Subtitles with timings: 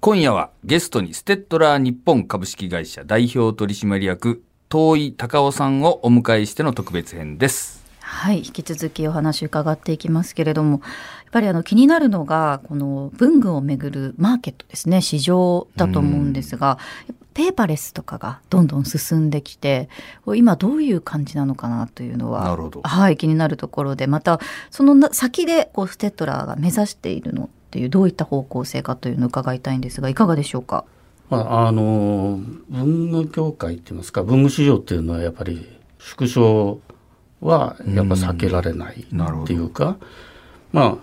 [0.00, 7.84] 今夜はゲストにステッドラー日本株式会社代表取締役遠井隆夫さんをお迎えしての特別編です。
[8.00, 10.80] はい、引き続きお話伺っていきますけれども、やっ
[11.30, 16.78] ぱりあの気になるのが、この文具をめぐるマーケットですね、市場だと思うんですが、
[17.32, 19.88] ペーパーレスとかがどんどん進んできて、
[20.34, 24.40] 今どういう感じなのかなというのは、はい、気になるところで、また
[24.70, 30.84] その先でこうステッドラーが目指しているのっていう、どういった方向性かというのを伺いたいんですが、いかがでしょうか？
[31.30, 35.66] まあ、あの文具協会って言いますか文具市場っていうのはやっぱり
[35.98, 36.80] 縮小
[37.40, 39.96] はやっぱ避けられないっていうか、
[40.70, 40.96] まあ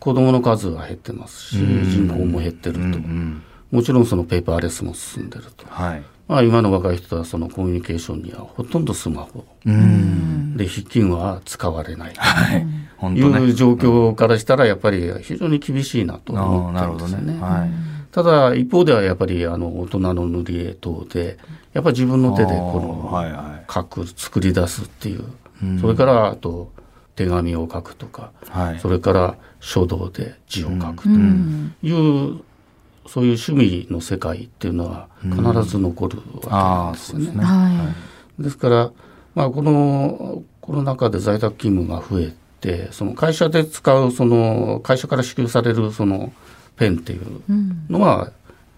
[0.00, 6.02] 子どもの数は減ってますし人口も減ってると、うんうんもちろんそのペーパーレスも進んでると、はい。
[6.26, 10.56] まあ、今の若い人はそのコミュニケーションにはほとんどスマホうん。
[10.56, 12.66] で筆記具は使われないはい。
[13.08, 17.32] いう状況からしたらやっぱり非常に厳しいなとあ思ってあなるほどるんですよね。
[17.34, 17.40] ね。
[17.40, 17.70] はい。
[18.12, 21.38] ただ一方ではやっぱりあの大人の塗り絵等で
[21.72, 25.24] やっぱり自分の手でこあの書く作り出すっていう、
[25.62, 26.72] うんそれからあと
[27.16, 28.78] 手紙を書くとか、はい。
[28.80, 32.40] それから書道で字を書くとうんいう、
[33.06, 37.24] そういう趣味の世界っていうのは必ず残るわけですよね。
[37.26, 37.44] そうですね。
[37.44, 37.94] は
[38.38, 38.90] ですから、
[39.34, 46.32] まあ、このコロナ禍で在宅勤務が増えてその会社で使うその会社から支給されるその
[46.76, 47.26] ペンっていうい。
[47.48, 47.86] うん。
[47.88, 48.32] のは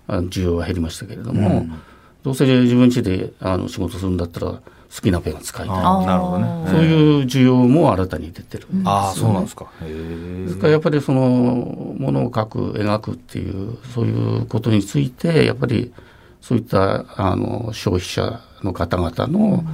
[0.08, 1.83] あ需要は減りましたけれども、うん
[2.22, 4.60] どうせ自分家であの仕事するんだったら好
[5.00, 6.70] きなペンを使いたいああ、なるほどね。
[6.70, 9.66] そういう需要も新たに出てるんですよねああ、そうなんですか。
[9.80, 15.92] ですからやっぱりそのものを描く描くっていうそういうことについてやっぱり
[16.41, 19.64] そういったあの消費者の方々の,、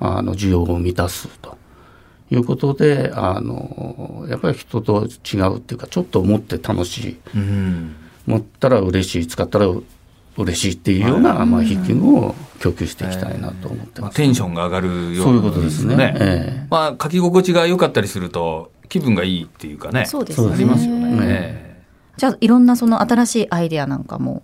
[0.00, 1.56] あの需要を満たすと
[2.34, 7.96] いうことであのやっぱり人と違うっていうかちょっと思って楽しいうん。
[8.26, 9.66] 持ったら嬉しい使ったら
[10.36, 14.16] 嬉しいっていうような、まあ、筆記具を供給していきたいなと思ってまあ、ます。
[14.16, 16.14] テンションが上がるよそういううなことですね。
[16.18, 20.06] ええまあ、書き心地が良かったりすると、気分がいいっていうかね。
[20.06, 20.52] そうですね。
[20.52, 21.10] ありますよね。
[21.10, 21.64] ねえ
[22.16, 24.42] じゃあいろんなその新しいアイデアなんかも。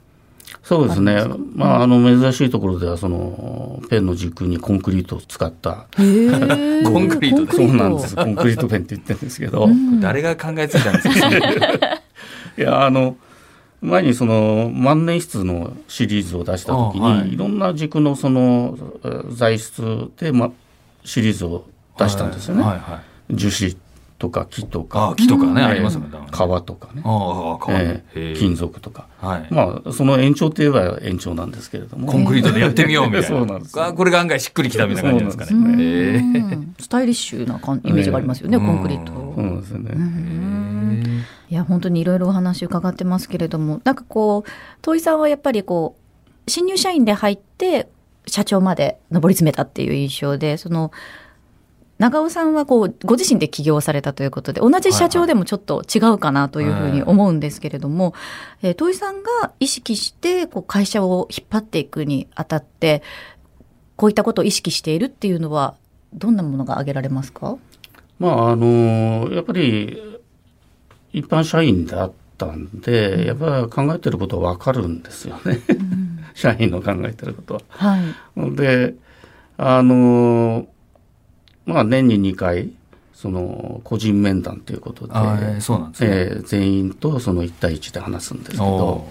[0.62, 1.24] そうですね。
[1.54, 8.14] まあ、あの、珍しいところでは、その、ペンの軸にコンクリートを使った、 コンクリートでそうなんです。
[8.14, 11.28] コンクリートペンって言ってるんですけど、え誰が考えついたんですか？
[12.58, 13.16] いや、あの、
[13.80, 17.34] 前にその万年筆のシリーズを出した時に、い。
[17.34, 19.82] い、ろんな軸のそのえー材質
[20.18, 20.50] で、ま、
[21.04, 21.64] シリーズを
[21.98, 22.62] 出したんですよね。
[22.62, 23.00] はいは
[23.30, 23.36] い。
[23.36, 23.74] 樹脂
[24.20, 26.08] とか木とか、木とかね、えーありますよね。
[26.30, 28.54] 革とかね、ああ、変わるえー金。
[28.54, 29.06] 属とか。
[29.18, 29.46] はい。
[29.50, 32.06] まあ、その延長といえば延長なんですけれども。
[32.06, 33.26] コンクリートでやってみようみたいな。
[33.32, 36.68] そうなんですあこれが案外しっくりきたみたいな感じなんですかね。
[36.78, 39.12] スタイリッシュな感イメージがありますよね、うんコンクリート。
[39.14, 41.24] そうですよね。
[41.48, 44.50] いや本当にいろいろお話伺ってますけれどもなんかこう
[44.82, 45.96] 遠井さんはやっぱりこ
[46.46, 47.88] う新入社員で入って
[48.26, 50.92] 社長まで上り詰めたっていう印象でその
[52.00, 58.14] 長尾さんはこうご自身で起業されたということで同じ社長でもちょっと違うかなというふうに思うんですけれども、
[58.62, 63.02] えー遠井さんが意識してこう会社を引っ張っていくにあたって
[63.96, 65.76] こういったことを意識しているっていうのは
[66.14, 67.58] どんなものが挙げられますか？
[68.18, 69.98] まあ、あの、やっぱり、
[71.12, 75.58] 一般社員だったんで、やっぱり考えてることはわかるんですよね。
[76.34, 77.60] 社員の考えてることは。
[77.68, 78.56] はい。
[78.56, 78.94] で、
[79.56, 80.66] あの、
[81.74, 82.70] まあ、年に2回、
[83.14, 86.10] その、個人面談ということで、あえーそうなんですね。
[86.10, 89.08] えー全員とその1対1で話すんですけおど、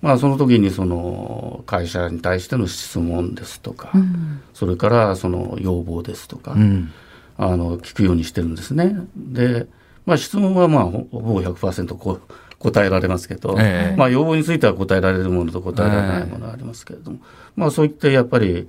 [0.00, 6.90] まあ、その時にその会社に対しての質問ですとか、うんそれからその要望ですとか、ーうん。
[7.38, 8.94] あの聞くようにしてるんですね。
[9.16, 9.66] で、
[10.06, 12.20] まあ、質問はまあほほぼ100%こ
[12.58, 17.18] 答えられますけど、ええまあ、要望については答えられるものと答えられないものがありますけれども、
[17.56, 18.68] まあ、そういったやっぱり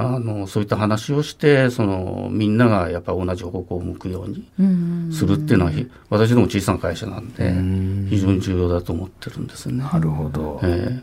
[0.00, 9.82] あのそういった話をしてそのみんながやっぱ同じ方向を向くようにうんするっていうのは、ひ私ども小さな会社なんでん非常に重要だと思ってるんですね。
[9.82, 10.60] なるほど。
[10.62, 11.02] え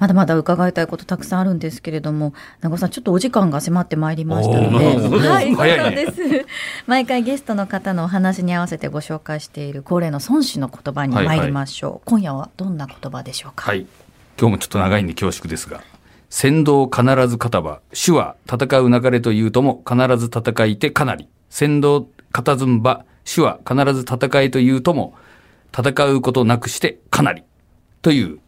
[0.00, 6.46] まだまだ伺いたいことたくさんあるんですけれども、長尾さん、ちょっとお時間が迫ってまいりましたので、はい、そう早いねなんです。
[6.88, 12.10] 毎回ゲストの方のお話に合わせてご紹介している恒例の孫子の言葉に参りましょう。
[12.10, 13.70] 今夜はどんな言葉でしょうか？
[13.70, 13.86] はい。
[14.36, 15.80] 今日もちょっと長いんで恐縮ですが。
[16.36, 17.80] 先導必ず片場。
[17.92, 21.28] 主は戦う流れというとも必ず戦いてかなり。
[21.48, 23.04] 先導片ずんば。
[23.24, 25.14] 主は必ず戦いというとも
[25.72, 27.44] 戦うことなくしてかなり。
[28.02, 28.40] という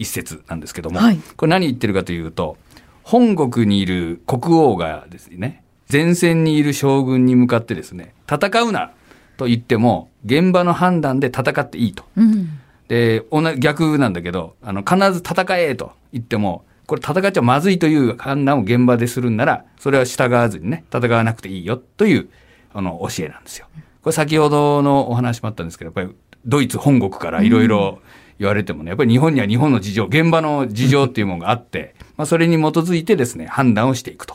[0.00, 0.98] 一節なんですけども。
[0.98, 2.56] はいこれ何言ってるかというと、
[3.04, 8.90] 本国にいる国王がですね、前線にいる将軍に向かってですね、戦うな
[9.36, 12.02] と言っても、現場の判断で戦っていいと。
[12.16, 12.58] うん。
[12.88, 22.28] で、同じ逆なんだけど、あの、必ず戦えと言っても、これ戦っちゃまずいという判断を現場でするんなら、それは従わずにね、戦わなくていいよという、
[22.74, 23.68] あの、教えなんですよ。
[24.02, 28.00] これ先ほどのお話もあったんですけど、やっぱりドイツ本国からいろいろ
[28.40, 34.34] 言われてもね、やっぱり日本には日本の事情、現場の事情っていうものがあって、 まあそれに基づいてですね、判断をしていくと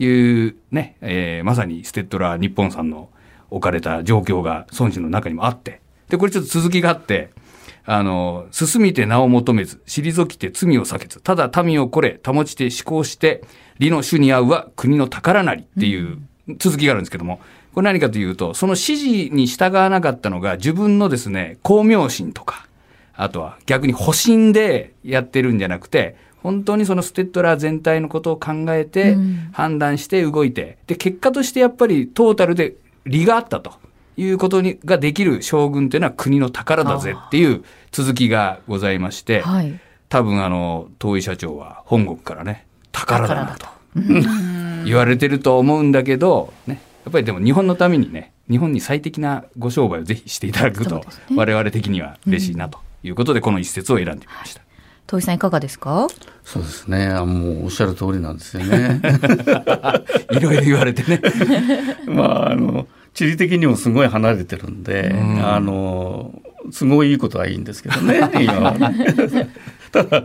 [0.00, 3.10] いうね、えーまさにステッドラー日本さんの
[3.50, 7.30] 置かれた状況が孫子の中にもあって、で、これちょっと続きがあって、
[7.84, 13.42] あの、進みて名を求めず、退きて罪を避けず、ただ民をこれ、保ちて思考して、
[13.78, 16.18] 理の主に合うは国の宝なりっていう
[16.58, 17.40] 続きがあるんですけども、
[17.74, 22.66] これ何かというと、その指示に従わなかったのが自分のですね、光明心とか、
[23.14, 29.16] あとは逆に保身でやってるんじゃなくて、本当にそのステッドラー全体のことを考えて、
[29.52, 32.74] 判断して動いて、で、結果としてやっぱりトータルで
[33.06, 33.74] 利があったと
[34.16, 39.78] いうことにができる将軍というのは国の宝だぜっていう続きがございまして、はい。
[40.08, 43.66] 多分あの、遠井社長は本国からね、宝だなと
[44.84, 51.02] 言われてると思うんだけど、ね、やっぱりでも日本のためにね、日本に最適なご商売をぜひしていただくと、ね
[51.36, 54.60] 我々的には嬉しいなということで、この一節を選んでみました。
[55.06, 56.08] 遠井さんいかがですか？
[56.44, 57.06] そうですね。
[57.06, 59.00] あもうおっしゃる通りなんですよね。
[60.32, 61.20] いろいろ言われてね。
[62.06, 69.48] まあ、あの、地理的にもすごい離れてるんで、んあの、すごいいいことはいいんですけどね、 今はね。
[69.92, 70.24] ただ、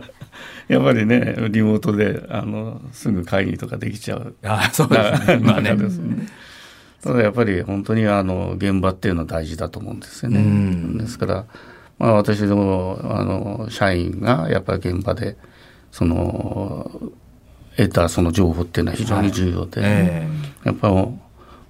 [0.68, 4.34] やっぱりね、リモートで、あの、すぐ会議とかできちゃう。
[4.42, 5.40] あそうですね。
[5.44, 5.82] まあね中。
[5.84, 6.28] ですね
[7.02, 10.40] ただやっぱり本当にあの現場っていうのは大事だと思うんですよね。
[10.40, 11.44] うんですから、
[11.98, 15.36] まあ、私どもあの社員がやっぱり現場で
[15.92, 16.90] その
[17.76, 20.28] 得たその情報っていうのは非常に重要で、え
[20.64, 20.94] やっぱり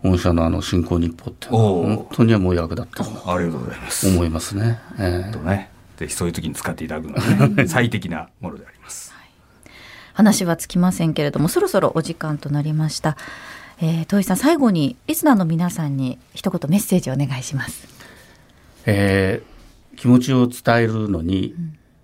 [0.02, 4.06] 御社のあの新興日報って本当にはもう役立ってるえありがとうございます。
[4.06, 4.78] と思いますね。
[4.98, 5.32] ええ。
[5.32, 9.12] とね、ぜひそういう時に使っていただくのが、ね、 最適なものであります。
[10.14, 13.16] 話はつきませんけれどもそろそろお時間となりました、
[13.80, 17.86] えー、遠井さん最後にリスナーの皆さんに一言メッセージをお願いします。
[18.86, 19.58] えー
[19.96, 21.56] 気持ちを伝えるのに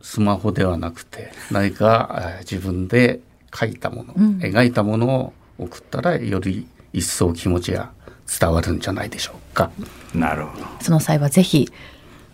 [0.02, 3.20] スマホではなくて何かえー自分で
[3.55, 4.38] 書いたもの、うん。
[4.38, 7.91] 描いたものを送ったらより一層気持ちが
[8.41, 9.70] 伝わるんじゃないでしょうか。
[10.14, 10.64] なるほど。
[10.81, 11.69] その際はぜひ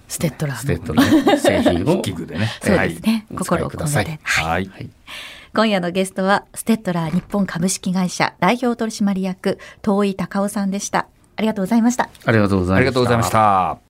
[0.06, 2.48] ステッドラステーのッドの製品を 器具でね。
[2.62, 4.68] そうですね、はい心を込くださいめて、はいはい。
[4.68, 4.90] はい
[5.52, 12.76] 今夜のゲストはステッドラー日本株式会社代表取締役遠井隆夫さんでしたありがとうございましたありがとうございました。
[12.76, 13.80] ありがとうございました。